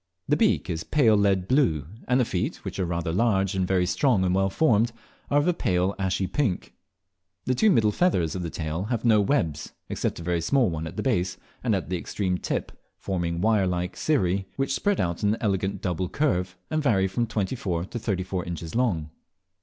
The 0.27 0.35
beak 0.35 0.67
is 0.67 0.83
pale 0.83 1.15
lead 1.15 1.47
blue; 1.47 1.85
and 2.07 2.19
the 2.19 2.25
feet, 2.25 2.65
which 2.65 2.79
are 2.79 2.85
rather 2.87 3.11
large 3.13 3.53
and 3.53 3.67
very 3.67 3.85
strong 3.85 4.25
and 4.25 4.33
well 4.33 4.49
formed, 4.49 4.91
are 5.29 5.37
of 5.37 5.47
a 5.47 5.53
pale 5.53 5.93
ashy 5.99 6.25
pink. 6.25 6.73
The 7.45 7.53
two 7.53 7.69
middle 7.69 7.91
feathers 7.91 8.33
of 8.33 8.41
the 8.41 8.49
tail 8.49 8.85
have 8.85 9.05
no 9.05 9.21
webs, 9.21 9.73
except 9.89 10.17
a 10.19 10.23
very 10.23 10.41
small 10.41 10.71
one 10.71 10.87
at 10.87 10.97
the 10.97 11.03
base 11.03 11.37
and 11.63 11.75
at 11.75 11.89
the 11.91 11.97
extreme 11.97 12.39
tip, 12.39 12.71
forming 12.97 13.41
wire 13.41 13.67
like 13.67 13.95
cirrhi, 13.95 14.45
which 14.55 14.73
spread 14.73 14.99
out 14.99 15.21
in 15.21 15.35
an 15.35 15.37
elegant 15.39 15.83
double 15.83 16.09
curve, 16.09 16.57
and 16.71 16.81
vary 16.81 17.07
from 17.07 17.27
twenty 17.27 17.55
four 17.55 17.85
to 17.85 17.99
thirty 17.99 18.23
four 18.23 18.43
inches 18.43 18.73
long. 18.73 19.11